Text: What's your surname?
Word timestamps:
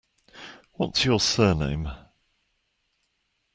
What's 0.77 1.05
your 1.05 1.19
surname? 1.19 1.87